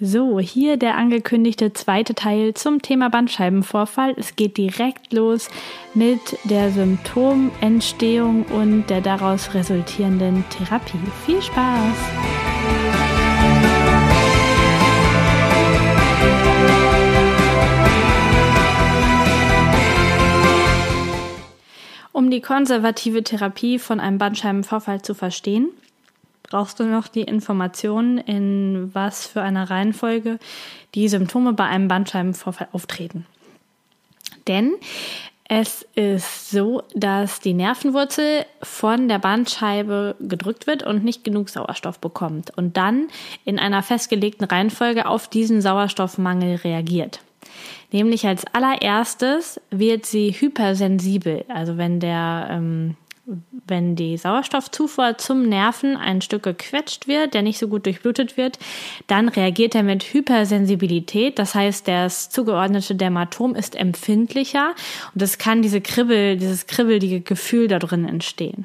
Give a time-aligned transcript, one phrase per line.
[0.00, 4.14] So, hier der angekündigte zweite Teil zum Thema Bandscheibenvorfall.
[4.16, 5.50] Es geht direkt los
[5.92, 11.00] mit der Symptomentstehung und der daraus resultierenden Therapie.
[11.26, 11.96] Viel Spaß!
[22.12, 25.70] Um die konservative Therapie von einem Bandscheibenvorfall zu verstehen,
[26.50, 30.38] brauchst du noch die Informationen, in was für einer Reihenfolge
[30.94, 33.26] die Symptome bei einem Bandscheibenvorfall auftreten.
[34.46, 34.74] Denn
[35.50, 41.98] es ist so, dass die Nervenwurzel von der Bandscheibe gedrückt wird und nicht genug Sauerstoff
[41.98, 43.08] bekommt und dann
[43.46, 47.20] in einer festgelegten Reihenfolge auf diesen Sauerstoffmangel reagiert.
[47.92, 52.96] Nämlich als allererstes wird sie hypersensibel, also wenn der ähm,
[53.66, 58.58] wenn die Sauerstoffzufuhr zum Nerven ein Stück gequetscht wird, der nicht so gut durchblutet wird,
[59.06, 61.38] dann reagiert er mit Hypersensibilität.
[61.38, 64.74] Das heißt, das zugeordnete Dermatom ist empfindlicher
[65.14, 68.64] und es kann diese Kribbel, dieses kribbelige Gefühl da drin entstehen.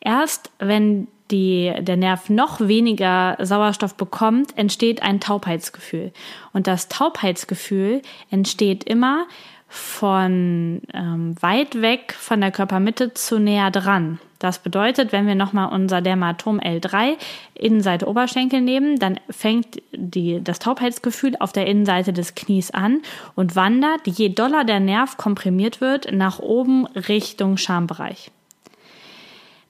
[0.00, 6.12] Erst wenn die, der Nerv noch weniger Sauerstoff bekommt, entsteht ein Taubheitsgefühl.
[6.52, 9.26] Und das Taubheitsgefühl entsteht immer,
[9.74, 14.20] von ähm, weit weg von der Körpermitte zu näher dran.
[14.38, 17.16] Das bedeutet, wenn wir nochmal unser Dermatom L3
[17.54, 23.00] Innenseite Oberschenkel nehmen, dann fängt die, das Taubheitsgefühl auf der Innenseite des Knies an
[23.34, 28.30] und wandert, je doller der Nerv komprimiert wird, nach oben Richtung Schambereich.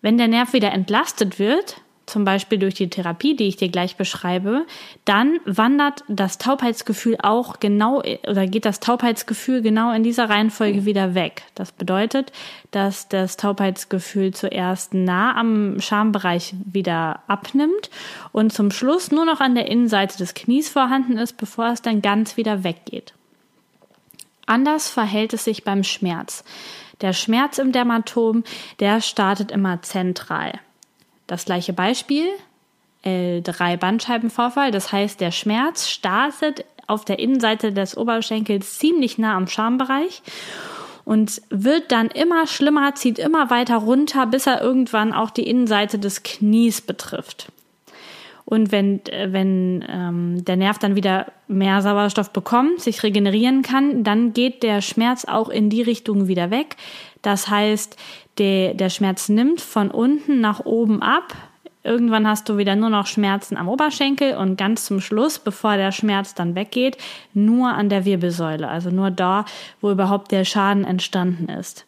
[0.03, 3.97] Wenn der Nerv wieder entlastet wird, zum Beispiel durch die Therapie, die ich dir gleich
[3.97, 4.67] beschreibe,
[5.05, 11.15] dann wandert das Taubheitsgefühl auch genau oder geht das Taubheitsgefühl genau in dieser Reihenfolge wieder
[11.15, 11.43] weg.
[11.55, 12.33] Das bedeutet,
[12.71, 17.91] dass das Taubheitsgefühl zuerst nah am Schambereich wieder abnimmt
[18.33, 22.03] und zum Schluss nur noch an der Innenseite des Knies vorhanden ist, bevor es dann
[22.03, 23.15] ganz wieder weggeht.
[24.47, 26.45] Anders verhält es sich beim Schmerz.
[27.01, 28.45] Der Schmerz im Dermatom,
[28.79, 30.53] der startet immer zentral.
[31.27, 32.27] Das gleiche Beispiel,
[33.05, 39.47] L3 Bandscheibenvorfall, das heißt, der Schmerz startet auf der Innenseite des Oberschenkels ziemlich nah am
[39.47, 40.23] Schambereich
[41.05, 45.99] und wird dann immer schlimmer, zieht immer weiter runter, bis er irgendwann auch die Innenseite
[45.99, 47.49] des Knies betrifft.
[48.47, 54.35] Und wenn, wenn ähm, der Nerv dann wieder mehr Sauerstoff bekommt, sich regenerieren kann, dann
[54.35, 56.77] geht der Schmerz auch in die Richtung wieder weg.
[57.23, 57.97] Das heißt,
[58.39, 61.35] der, der Schmerz nimmt von unten nach oben ab.
[61.83, 65.93] Irgendwann hast du wieder nur noch Schmerzen am Oberschenkel und ganz zum Schluss, bevor der
[65.93, 66.97] Schmerz dann weggeht,
[67.35, 69.45] nur an der Wirbelsäule, also nur da,
[69.81, 71.87] wo überhaupt der Schaden entstanden ist.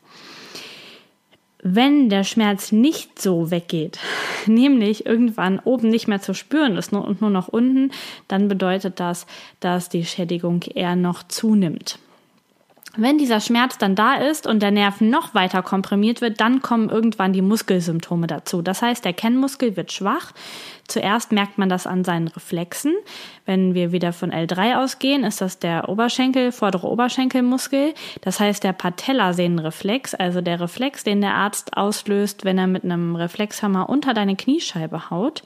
[1.63, 3.99] Wenn der Schmerz nicht so weggeht,
[4.47, 7.91] nämlich irgendwann oben nicht mehr zu spüren ist und nur noch unten,
[8.29, 9.27] dann bedeutet das,
[9.61, 11.99] dass die Schädigung eher noch zunimmt.
[12.97, 16.89] Wenn dieser Schmerz dann da ist und der Nerv noch weiter komprimiert wird, dann kommen
[16.89, 18.63] irgendwann die Muskelsymptome dazu.
[18.63, 20.33] Das heißt, der Kennmuskel wird schwach.
[20.89, 22.95] Zuerst merkt man das an seinen Reflexen.
[23.45, 27.93] Wenn wir wieder von L3 ausgehen, ist das der Oberschenkel, vordere Oberschenkelmuskel.
[28.21, 33.17] Das heißt, der Patellasehnenreflex, also der Reflex, den der Arzt auslöst, wenn er mit einem
[33.17, 35.43] Reflexhammer unter deine Kniescheibe haut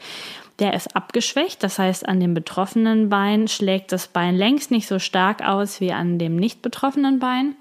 [0.60, 1.62] der ist abgeschwächt.
[1.62, 5.92] Das heißt, an dem betroffenen Bein schlägt das Bein längst nicht so stark aus wie
[5.92, 7.56] an dem nicht betroffenen Bein.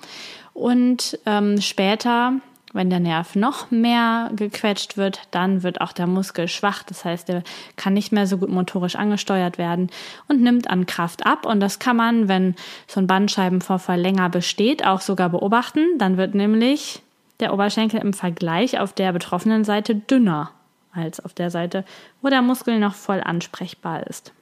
[0.53, 2.33] Und ähm, später,
[2.73, 6.83] wenn der Nerv noch mehr gequetscht wird, dann wird auch der Muskel schwach.
[6.83, 7.43] Das heißt, er
[7.77, 9.89] kann nicht mehr so gut motorisch angesteuert werden
[10.27, 11.45] und nimmt an Kraft ab.
[11.45, 12.55] Und das kann man, wenn
[12.87, 15.97] so ein Bandscheibenvorfall länger besteht, auch sogar beobachten.
[15.97, 17.01] Dann wird nämlich
[17.39, 20.51] der Oberschenkel im Vergleich auf der betroffenen Seite dünner
[20.93, 21.85] als auf der Seite,
[22.21, 24.33] wo der Muskel noch voll ansprechbar ist.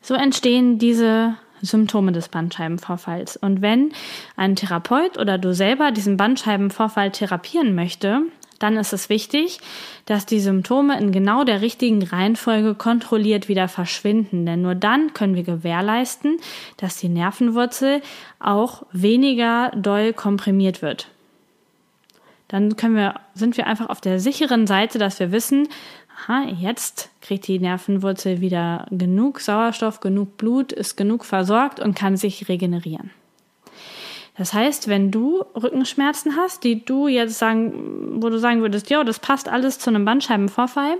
[0.00, 3.36] So entstehen diese Symptome des Bandscheibenvorfalls.
[3.36, 3.92] Und wenn
[4.36, 8.22] ein Therapeut oder du selber diesen Bandscheibenvorfall therapieren möchte,
[8.58, 9.58] dann ist es wichtig,
[10.04, 14.44] dass die Symptome in genau der richtigen Reihenfolge kontrolliert wieder verschwinden.
[14.44, 16.38] Denn nur dann können wir gewährleisten,
[16.76, 18.02] dass die Nervenwurzel
[18.38, 21.08] auch weniger doll komprimiert wird
[22.50, 25.68] dann können wir, sind wir einfach auf der sicheren Seite, dass wir wissen,
[26.26, 32.16] aha, jetzt kriegt die Nervenwurzel wieder genug Sauerstoff, genug Blut, ist genug versorgt und kann
[32.16, 33.10] sich regenerieren.
[34.36, 39.04] Das heißt, wenn du Rückenschmerzen hast, die du jetzt sagen, wo du sagen würdest, ja,
[39.04, 40.96] das passt alles zu einem Bandscheibenvorfall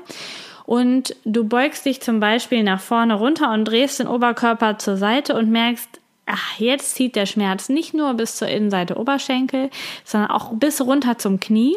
[0.67, 5.35] und du beugst dich zum Beispiel nach vorne runter und drehst den Oberkörper zur Seite
[5.35, 6.00] und merkst,
[6.31, 9.71] ach, jetzt zieht der Schmerz nicht nur bis zur Innenseite Oberschenkel,
[10.05, 11.77] sondern auch bis runter zum Knie,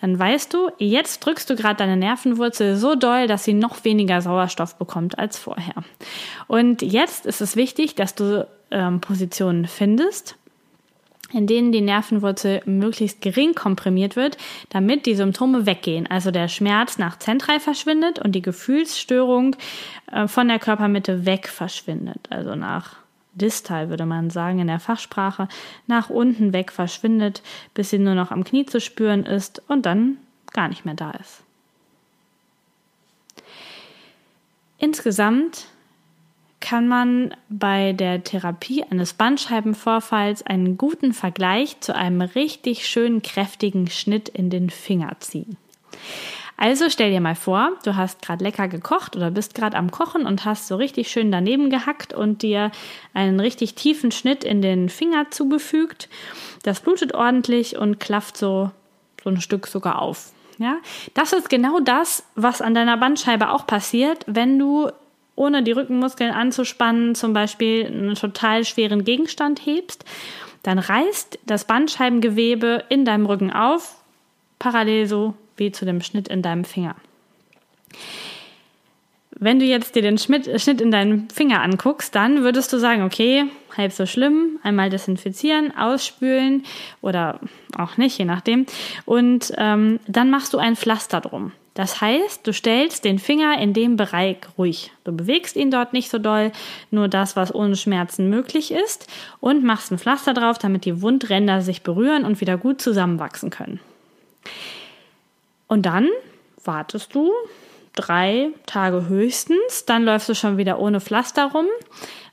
[0.00, 4.22] dann weißt du, jetzt drückst du gerade deine Nervenwurzel so doll, dass sie noch weniger
[4.22, 5.74] Sauerstoff bekommt als vorher.
[6.48, 10.36] Und jetzt ist es wichtig, dass du ähm, Positionen findest,
[11.32, 14.36] in denen die Nervenwurzel möglichst gering komprimiert wird,
[14.70, 16.06] damit die Symptome weggehen.
[16.08, 19.56] Also der Schmerz nach zentral verschwindet und die Gefühlsstörung
[20.10, 22.26] äh, von der Körpermitte weg verschwindet.
[22.30, 22.96] Also nach
[23.32, 25.48] distal würde man sagen in der Fachsprache,
[25.86, 27.42] nach unten weg verschwindet,
[27.74, 30.18] bis sie nur noch am Knie zu spüren ist und dann
[30.52, 31.42] gar nicht mehr da ist.
[34.78, 35.66] Insgesamt
[36.60, 43.88] kann man bei der Therapie eines Bandscheibenvorfalls einen guten Vergleich zu einem richtig schönen kräftigen
[43.88, 45.56] Schnitt in den Finger ziehen.
[46.60, 50.26] Also stell dir mal vor, du hast gerade lecker gekocht oder bist gerade am Kochen
[50.26, 52.70] und hast so richtig schön daneben gehackt und dir
[53.14, 56.10] einen richtig tiefen Schnitt in den Finger zugefügt.
[56.62, 58.70] Das blutet ordentlich und klafft so,
[59.24, 60.32] so ein Stück sogar auf.
[60.58, 60.76] Ja,
[61.14, 64.90] das ist genau das, was an deiner Bandscheibe auch passiert, wenn du
[65.36, 70.04] ohne die Rückenmuskeln anzuspannen, zum Beispiel einen total schweren Gegenstand hebst,
[70.62, 73.96] dann reißt das Bandscheibengewebe in deinem Rücken auf,
[74.58, 76.96] parallel so wie zu dem Schnitt in deinem Finger.
[79.42, 80.46] Wenn du jetzt dir den Schnitt
[80.80, 86.64] in deinem Finger anguckst, dann würdest du sagen, okay, halb so schlimm, einmal desinfizieren, ausspülen
[87.00, 87.40] oder
[87.74, 88.66] auch nicht, je nachdem.
[89.06, 91.52] Und ähm, dann machst du ein Pflaster drum.
[91.72, 94.92] Das heißt, du stellst den Finger in dem Bereich ruhig.
[95.04, 96.52] Du bewegst ihn dort nicht so doll,
[96.90, 99.06] nur das, was ohne Schmerzen möglich ist,
[99.40, 103.80] und machst ein Pflaster drauf, damit die Wundränder sich berühren und wieder gut zusammenwachsen können.
[105.70, 106.08] Und dann
[106.64, 107.30] wartest du
[107.94, 111.66] drei Tage höchstens, dann läufst du schon wieder ohne Pflaster rum,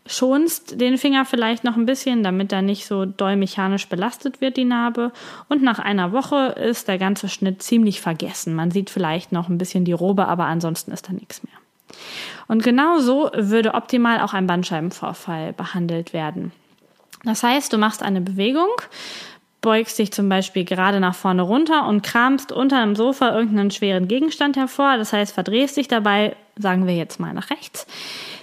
[0.07, 4.57] schonst den Finger vielleicht noch ein bisschen, damit er nicht so doll mechanisch belastet wird,
[4.57, 5.11] die Narbe.
[5.49, 8.55] Und nach einer Woche ist der ganze Schnitt ziemlich vergessen.
[8.55, 11.53] Man sieht vielleicht noch ein bisschen die Robe, aber ansonsten ist da nichts mehr.
[12.47, 16.51] Und genau so würde optimal auch ein Bandscheibenvorfall behandelt werden.
[17.23, 18.69] Das heißt, du machst eine Bewegung,
[19.67, 24.07] beugst dich zum Beispiel gerade nach vorne runter und kramst unter einem Sofa irgendeinen schweren
[24.07, 24.95] Gegenstand hervor.
[24.95, 27.85] Das heißt, verdrehst dich dabei, sagen wir jetzt mal nach rechts,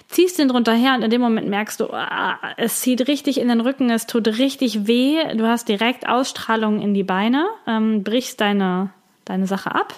[0.08, 3.48] ziehst den drunter her und in dem Moment merkst du, ah, es zieht richtig in
[3.48, 8.42] den Rücken, es tut richtig weh, du hast direkt Ausstrahlung in die Beine, ähm, brichst
[8.42, 8.90] deine,
[9.24, 9.94] deine Sache ab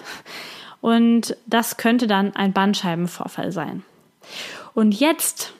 [0.79, 3.83] und das könnte dann ein Bandscheibenvorfall sein.
[4.73, 5.53] Und jetzt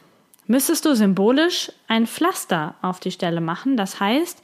[0.47, 3.77] müsstest du symbolisch ein Pflaster auf die Stelle machen.
[3.77, 4.41] Das heißt,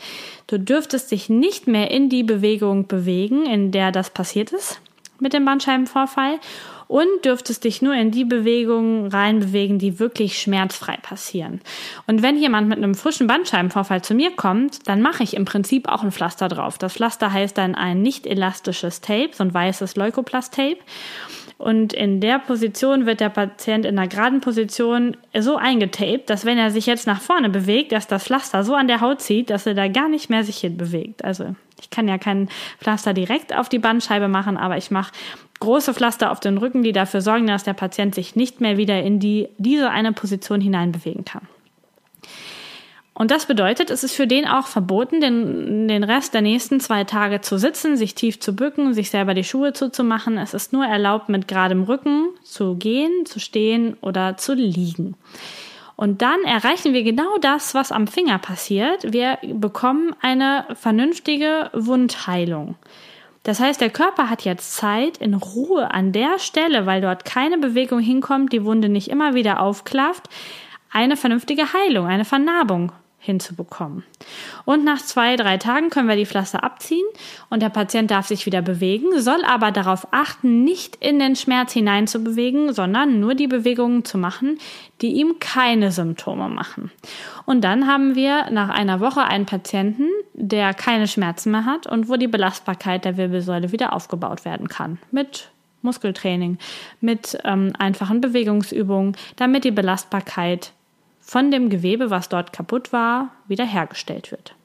[0.47, 4.79] du dürftest dich nicht mehr in die Bewegung bewegen, in der das passiert ist
[5.19, 6.39] mit dem Bandscheibenvorfall
[6.87, 11.61] und dürftest dich nur in die Bewegungen reinbewegen, die wirklich schmerzfrei passieren.
[12.05, 15.87] Und wenn jemand mit einem frischen Bandscheibenvorfall zu mir kommt, dann mache ich im Prinzip
[15.87, 16.77] auch ein Pflaster drauf.
[16.77, 20.77] Das Pflaster heißt dann ein nicht elastisches Tape, so ein weißes Leukoplast-Tape.
[21.57, 26.57] Und in der Position wird der Patient in einer geraden Position so eingetaped, dass wenn
[26.57, 29.65] er sich jetzt nach vorne bewegt, dass das Pflaster so an der Haut zieht, dass
[29.65, 31.23] er da gar nicht mehr sich hin bewegt.
[31.23, 35.11] Also ich kann ja kein Pflaster direkt auf die Bandscheibe machen, aber ich mache
[35.59, 39.01] große Pflaster auf den Rücken, die dafür sorgen, dass der Patient sich nicht mehr wieder
[39.01, 41.47] in die, diese eine Position hineinbewegen kann.
[43.23, 47.05] Und das bedeutet, es ist für den auch verboten, den, den Rest der nächsten zwei
[47.05, 50.37] Tage zu sitzen, sich tief zu bücken, sich selber die Schuhe zuzumachen.
[50.37, 55.15] Es ist nur erlaubt, mit geradem Rücken zu gehen, zu stehen oder zu liegen.
[55.95, 59.13] Und dann erreichen wir genau das, was am Finger passiert.
[59.13, 62.75] Wir bekommen eine vernünftige Wundheilung.
[63.43, 67.57] Das heißt, der Körper hat jetzt Zeit, in Ruhe an der Stelle, weil dort keine
[67.57, 70.27] Bewegung hinkommt, die Wunde nicht immer wieder aufklafft,
[70.91, 72.91] eine vernünftige Heilung, eine Vernarbung
[73.23, 74.03] hinzubekommen.
[74.65, 77.05] Und nach zwei, drei Tagen können wir die Pflaster abziehen
[77.49, 81.71] und der Patient darf sich wieder bewegen, soll aber darauf achten, nicht in den Schmerz
[81.71, 84.57] hineinzubewegen, sondern nur die Bewegungen zu machen,
[85.01, 86.91] die ihm keine Symptome machen.
[87.45, 92.09] Und dann haben wir nach einer Woche einen Patienten, der keine Schmerzen mehr hat und
[92.09, 94.99] wo die Belastbarkeit der Wirbelsäule wieder aufgebaut werden kann.
[95.11, 95.49] Mit
[95.81, 96.57] Muskeltraining,
[96.99, 100.73] mit ähm, einfachen Bewegungsübungen, damit die Belastbarkeit
[101.23, 104.55] von dem Gewebe, was dort kaputt war, wiederhergestellt wird.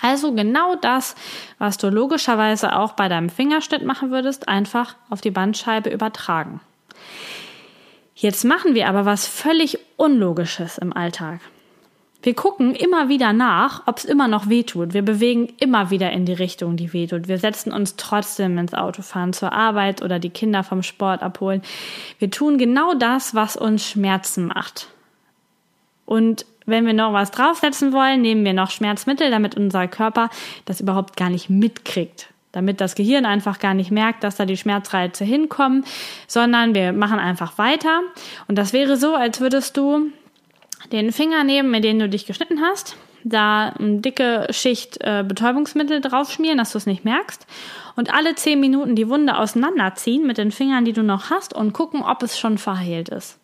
[0.00, 1.14] Also genau das,
[1.58, 6.60] was du logischerweise auch bei deinem Fingerschnitt machen würdest, einfach auf die Bandscheibe übertragen.
[8.14, 11.40] Jetzt machen wir aber was völlig Unlogisches im Alltag.
[12.22, 14.94] Wir gucken immer wieder nach, ob es immer noch wehtut.
[14.94, 17.28] Wir bewegen immer wieder in die Richtung, die wehtut.
[17.28, 21.62] Wir setzen uns trotzdem ins Auto fahren zur Arbeit oder die Kinder vom Sport abholen.
[22.18, 24.88] Wir tun genau das, was uns Schmerzen macht.
[26.06, 30.30] Und wenn wir noch was draufsetzen wollen, nehmen wir noch Schmerzmittel, damit unser Körper
[30.64, 32.28] das überhaupt gar nicht mitkriegt.
[32.52, 35.84] Damit das Gehirn einfach gar nicht merkt, dass da die Schmerzreize hinkommen,
[36.26, 38.00] sondern wir machen einfach weiter.
[38.48, 40.10] Und das wäre so, als würdest du
[40.92, 46.00] den Finger nehmen, mit dem du dich geschnitten hast, da eine dicke Schicht äh, Betäubungsmittel
[46.00, 47.46] draufschmieren, dass du es nicht merkst
[47.96, 51.72] und alle zehn Minuten die Wunde auseinanderziehen mit den Fingern, die du noch hast und
[51.72, 53.38] gucken, ob es schon verheilt ist.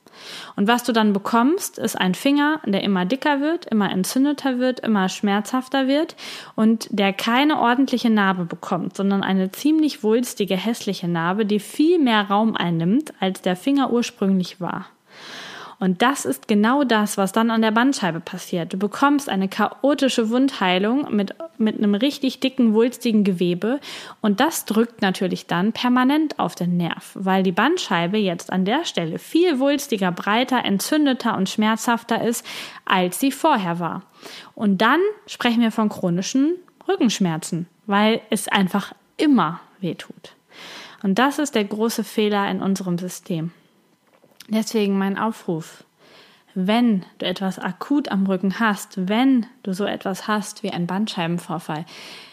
[0.56, 4.80] Und was du dann bekommst, ist ein Finger, der immer dicker wird, immer entzündeter wird,
[4.80, 6.16] immer schmerzhafter wird
[6.54, 12.28] und der keine ordentliche Narbe bekommt, sondern eine ziemlich wulstige, hässliche Narbe, die viel mehr
[12.28, 14.86] Raum einnimmt, als der Finger ursprünglich war.
[15.82, 18.72] Und das ist genau das, was dann an der Bandscheibe passiert.
[18.72, 23.80] Du bekommst eine chaotische Wundheilung mit, mit einem richtig dicken, wulstigen Gewebe.
[24.20, 28.84] Und das drückt natürlich dann permanent auf den Nerv, weil die Bandscheibe jetzt an der
[28.84, 32.46] Stelle viel wulstiger, breiter, entzündeter und schmerzhafter ist,
[32.84, 34.02] als sie vorher war.
[34.54, 36.54] Und dann sprechen wir von chronischen
[36.86, 40.36] Rückenschmerzen, weil es einfach immer weh tut.
[41.02, 43.50] Und das ist der große Fehler in unserem System.
[44.48, 45.84] Deswegen mein Aufruf.
[46.54, 51.86] Wenn du etwas akut am Rücken hast, wenn du so etwas hast wie ein Bandscheibenvorfall,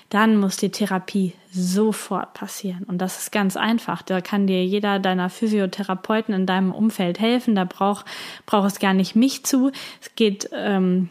[0.09, 2.83] dann muss die Therapie sofort passieren.
[2.83, 4.01] Und das ist ganz einfach.
[4.01, 7.55] Da kann dir jeder deiner Physiotherapeuten in deinem Umfeld helfen.
[7.55, 8.05] Da braucht
[8.45, 9.71] braucht es gar nicht mich zu.
[10.01, 11.09] Es geht, ähm,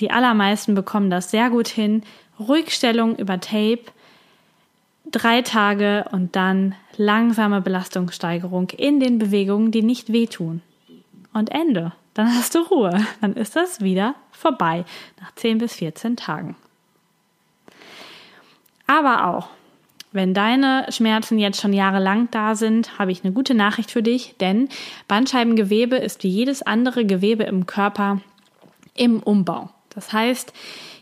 [0.00, 2.02] die allermeisten bekommen das sehr gut hin.
[2.40, 3.82] Ruhigstellung über Tape,
[5.10, 10.62] drei Tage und dann langsame Belastungssteigerung in den Bewegungen, die nicht wehtun.
[11.32, 11.92] Und Ende.
[12.14, 13.04] Dann hast du Ruhe.
[13.20, 14.84] Dann ist das wieder vorbei
[15.20, 16.56] nach 10 bis 14 Tagen.
[18.86, 19.48] Aber auch,
[20.10, 24.34] wenn deine Schmerzen jetzt schon jahrelang da sind, habe ich eine gute Nachricht für dich,
[24.40, 24.68] denn
[25.06, 28.20] Bandscheibengewebe ist wie jedes andere Gewebe im Körper
[28.94, 29.68] im Umbau.
[29.90, 30.52] Das heißt,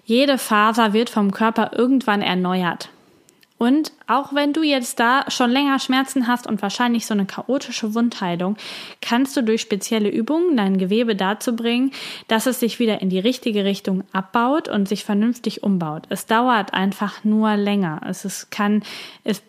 [0.05, 2.91] jede Faser wird vom Körper irgendwann erneuert.
[3.59, 7.95] Und auch wenn du jetzt da schon länger Schmerzen hast und wahrscheinlich so eine chaotische
[7.95, 8.57] Wundheilung,
[9.01, 11.93] kannst du durch spezielle Übungen dein Gewebe dazu bringen,
[12.29, 16.05] dass es sich wieder in die richtige Richtung abbaut und sich vernünftig umbaut.
[16.11, 18.03] Es dauert einfach nur länger.
[18.07, 18.83] Es ist, kann,
[19.25, 19.43] es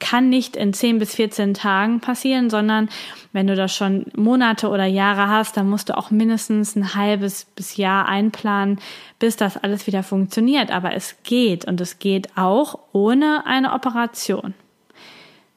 [0.00, 2.88] kann nicht in 10 bis 14 Tagen passieren, sondern
[3.32, 7.44] wenn du das schon Monate oder Jahre hast, dann musst du auch mindestens ein halbes
[7.44, 8.80] bis Jahr einplanen,
[9.20, 10.72] bis das alles wieder funktioniert.
[10.72, 14.54] Aber es geht und es geht auch ohne eine Operation,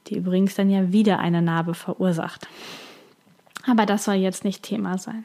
[0.07, 2.47] die übrigens dann ja wieder eine Narbe verursacht.
[3.65, 5.23] Aber das soll jetzt nicht Thema sein.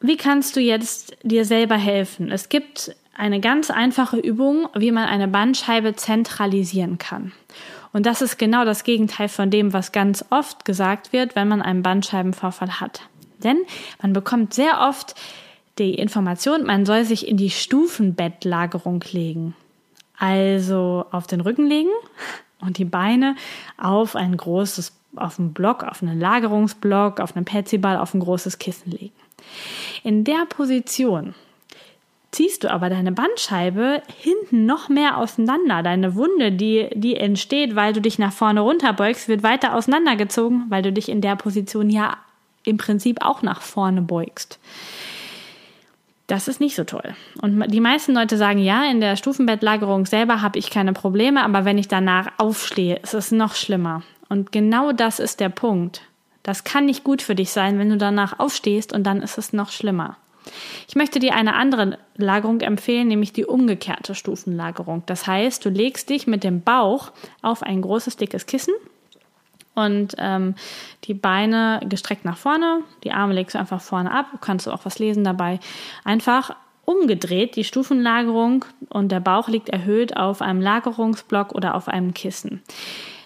[0.00, 2.32] Wie kannst du jetzt dir selber helfen?
[2.32, 7.32] Es gibt eine ganz einfache Übung, wie man eine Bandscheibe zentralisieren kann.
[7.92, 11.60] Und das ist genau das Gegenteil von dem, was ganz oft gesagt wird, wenn man
[11.60, 13.02] einen Bandscheibenvorfall hat.
[13.44, 13.58] Denn
[14.00, 15.14] man bekommt sehr oft
[15.78, 19.54] die Information, man soll sich in die Stufenbettlagerung legen.
[20.18, 21.90] Also auf den Rücken legen
[22.60, 23.36] und die Beine
[23.76, 28.58] auf ein großes, auf einen Block, auf einen Lagerungsblock, auf einen Petsyball, auf ein großes
[28.58, 29.14] Kissen legen.
[30.04, 31.34] In der Position
[32.32, 35.82] ziehst du aber deine Bandscheibe hinten noch mehr auseinander.
[35.82, 40.82] Deine Wunde, die, die entsteht, weil du dich nach vorne runterbeugst, wird weiter auseinandergezogen, weil
[40.82, 42.16] du dich in der Position ja
[42.64, 44.58] im Prinzip auch nach vorne beugst.
[46.26, 47.14] Das ist nicht so toll.
[47.42, 51.66] Und die meisten Leute sagen, ja, in der Stufenbettlagerung selber habe ich keine Probleme, aber
[51.66, 54.02] wenn ich danach aufstehe, ist es noch schlimmer.
[54.30, 56.02] Und genau das ist der Punkt.
[56.42, 59.52] Das kann nicht gut für dich sein, wenn du danach aufstehst und dann ist es
[59.52, 60.16] noch schlimmer.
[60.88, 65.02] Ich möchte dir eine andere Lagerung empfehlen, nämlich die umgekehrte Stufenlagerung.
[65.06, 68.74] Das heißt, du legst dich mit dem Bauch auf ein großes, dickes Kissen
[69.74, 70.54] und ähm,
[71.04, 74.84] die Beine gestreckt nach vorne, die Arme legst du einfach vorne ab, kannst du auch
[74.84, 75.60] was lesen dabei.
[76.04, 82.12] Einfach umgedreht die Stufenlagerung und der Bauch liegt erhöht auf einem Lagerungsblock oder auf einem
[82.12, 82.62] Kissen.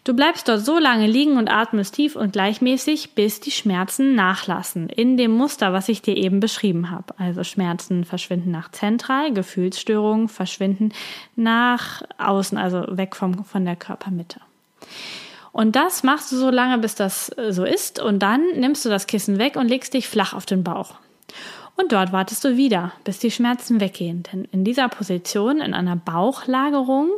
[0.07, 4.89] Du bleibst dort so lange liegen und atmest tief und gleichmäßig, bis die Schmerzen nachlassen.
[4.89, 7.13] In dem Muster, was ich dir eben beschrieben habe.
[7.19, 10.93] Also Schmerzen verschwinden nach zentral, Gefühlsstörungen verschwinden
[11.35, 14.39] nach außen, also weg vom, von der Körpermitte.
[15.51, 18.01] Und das machst du so lange, bis das äh, so ist.
[18.01, 20.95] Und dann nimmst du das Kissen weg und legst dich flach auf den Bauch.
[21.75, 24.23] Und dort wartest du wieder, bis die Schmerzen weggehen.
[24.33, 27.11] Denn in dieser Position, in einer Bauchlagerung,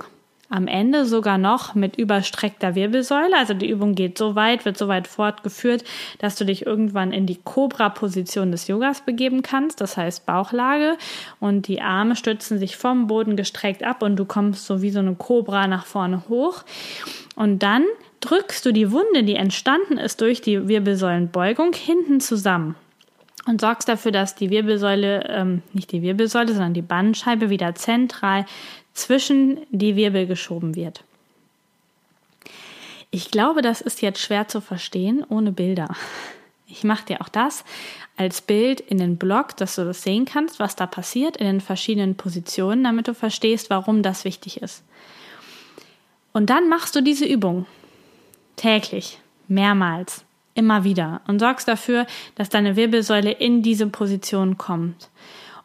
[0.51, 3.37] am Ende sogar noch mit überstreckter Wirbelsäule.
[3.37, 5.85] Also die Übung geht so weit, wird so weit fortgeführt,
[6.19, 9.81] dass du dich irgendwann in die Cobra-Position des Yogas begeben kannst.
[9.81, 10.97] Das heißt Bauchlage
[11.39, 15.01] und die Arme stützen sich vom Boden gestreckt ab und du kommst so wie so
[15.01, 16.65] eine Cobra nach vorne hoch.
[17.37, 17.85] Und dann
[18.21, 22.75] drückst du die Wunde, die entstanden ist durch die Wirbelsäulenbeugung, hinten zusammen.
[23.47, 28.45] und sorgst dafür, dass die Wirbelsäule, ähm, nicht die Wirbelsäule, sondern die Bandscheibe wieder zentral
[28.99, 31.05] zwischen die Wirbel geschoben wird.
[33.11, 35.89] Ich glaube, das ist jetzt schwer zu verstehen ohne Bilder.
[36.67, 37.65] Ich mache dir auch das
[38.17, 41.61] als Bild in den Blog, dass du das sehen kannst, was da passiert in den
[41.61, 44.83] verschiedenen Positionen, damit du verstehst, warum das wichtig ist.
[46.33, 47.65] Und dann machst du diese Übung
[48.57, 50.25] täglich, mehrmals,
[50.55, 55.09] immer wieder und sorgst dafür, dass deine Wirbelsäule in diese Position kommt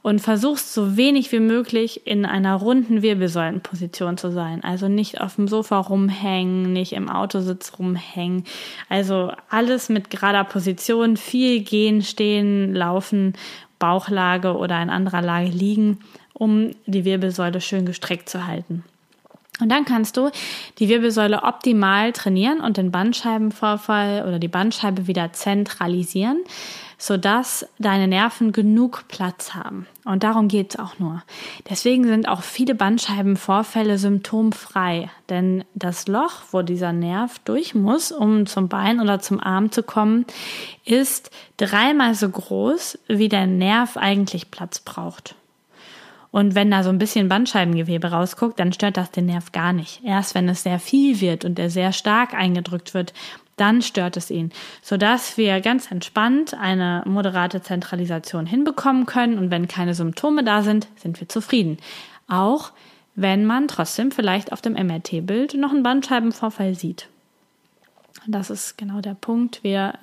[0.03, 4.63] und versuchst so wenig wie möglich in einer runden Wirbelsäulenposition zu sein.
[4.63, 8.43] Also nicht auf dem Sofa rumhängen, nicht im Autositz rumhängen.
[8.89, 13.33] Also alles mit gerader Position, viel gehen, stehen, laufen,
[13.79, 15.99] Bauchlage oder in anderer Lage liegen,
[16.33, 18.83] um die Wirbelsäule schön gestreckt zu halten.
[19.61, 20.31] Und dann kannst du
[20.79, 26.41] die Wirbelsäule optimal trainieren und den Bandscheibenvorfall oder die Bandscheibe wieder zentralisieren,
[27.03, 29.87] sodass deine Nerven genug Platz haben.
[30.05, 31.21] Und darum geht es auch nur.
[31.69, 38.45] Deswegen sind auch viele Bandscheibenvorfälle symptomfrei, denn das Loch, wo dieser Nerv durch muss, um
[38.45, 40.25] zum Bein oder zum Arm zu kommen,
[40.85, 45.35] ist dreimal so groß, wie der Nerv eigentlich Platz braucht.
[46.31, 50.01] Und wenn da so ein bisschen Bandscheibengewebe rausguckt, dann stört das den Nerv gar nicht.
[50.05, 53.13] Erst wenn es sehr viel wird und er sehr stark eingedrückt wird,
[53.57, 59.67] dann stört es ihn, sodass wir ganz entspannt eine moderate Zentralisation hinbekommen können und wenn
[59.67, 61.77] keine Symptome da sind, sind wir zufrieden.
[62.27, 62.71] Auch
[63.15, 67.07] wenn man trotzdem vielleicht auf dem MRT-Bild noch einen Bandscheibenvorfall sieht.
[68.25, 69.63] Das ist genau der Punkt.
[69.63, 69.93] Wir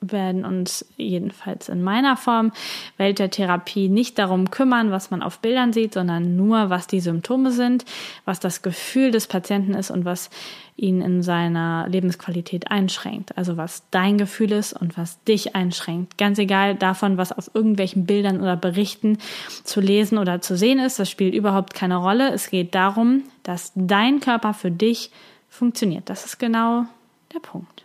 [0.00, 2.52] werden uns jedenfalls in meiner Form
[2.96, 7.00] Welt der Therapie nicht darum kümmern, was man auf Bildern sieht, sondern nur, was die
[7.00, 7.84] Symptome sind,
[8.24, 10.30] was das Gefühl des Patienten ist und was
[10.76, 13.36] ihn in seiner Lebensqualität einschränkt.
[13.36, 16.16] Also was dein Gefühl ist und was dich einschränkt.
[16.16, 19.18] Ganz egal davon, was auf irgendwelchen Bildern oder Berichten
[19.64, 22.32] zu lesen oder zu sehen ist, das spielt überhaupt keine Rolle.
[22.32, 25.10] Es geht darum, dass dein Körper für dich
[25.50, 26.08] funktioniert.
[26.08, 26.86] Das ist genau
[27.34, 27.84] der Punkt.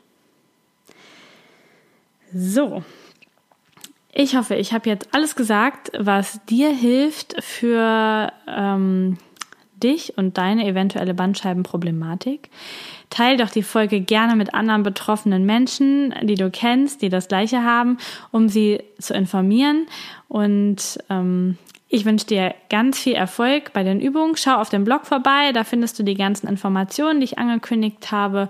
[2.37, 2.83] So.
[4.11, 9.17] Ich hoffe, ich habe jetzt alles gesagt, was dir hilft für ähm,
[9.81, 12.49] dich und deine eventuelle Bandscheibenproblematik.
[13.09, 17.63] Teil doch die Folge gerne mit anderen betroffenen Menschen, die du kennst, die das gleiche
[17.63, 17.99] haben,
[18.31, 19.87] um sie zu informieren.
[20.27, 21.57] Und ähm,
[21.87, 24.35] ich wünsche dir ganz viel Erfolg bei den Übungen.
[24.35, 28.49] Schau auf dem Blog vorbei, da findest du die ganzen Informationen, die ich angekündigt habe.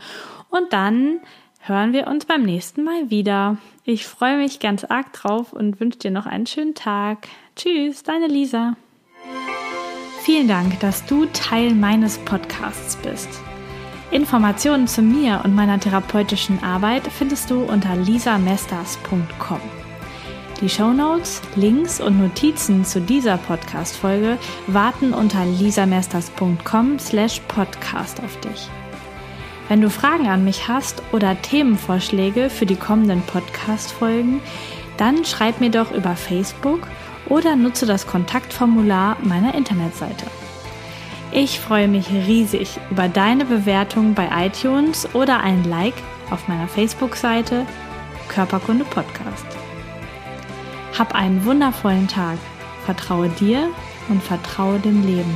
[0.49, 1.19] Und dann
[1.59, 3.57] hören wir uns beim nächsten Mal wieder.
[3.87, 7.27] Ich freue mich ganz arg drauf und wünsche dir noch einen schönen Tag.
[7.55, 8.75] Tschüss, deine Lisa.
[10.21, 13.29] Vielen Dank, dass du Teil meines Podcasts bist.
[14.09, 19.61] Informationen zu mir und meiner therapeutischen Arbeit findest du unter lisamesters.com.
[20.61, 28.67] Die Shownotes, Links und Notizen zu dieser Podcast-Folge warten unter lisamesters.com slash podcast auf dich.
[29.67, 34.39] Wenn du Fragen an mich hast oder Themenvorschläge für die kommenden Podcast-Folgen,
[34.97, 36.87] dann schreib mir doch über Facebook
[37.27, 40.27] oder nutze das Kontaktformular meiner Internetseite.
[41.31, 45.95] Ich freue mich riesig über deine Bewertung bei iTunes oder ein Like
[46.29, 47.65] auf meiner Facebook-Seite
[48.29, 49.45] Körperkunde Podcast.
[50.97, 52.37] Hab einen wundervollen Tag.
[52.85, 53.69] Vertraue dir
[54.09, 55.35] und vertraue dem Leben.